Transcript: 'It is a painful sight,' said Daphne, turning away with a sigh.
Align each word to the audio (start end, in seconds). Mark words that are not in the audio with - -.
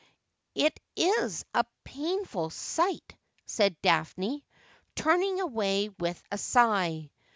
'It 0.55 0.79
is 0.95 1.45
a 1.53 1.63
painful 1.83 2.49
sight,' 2.49 3.15
said 3.45 3.79
Daphne, 3.83 4.43
turning 4.95 5.39
away 5.39 5.89
with 5.89 6.23
a 6.31 6.39
sigh. 6.39 7.11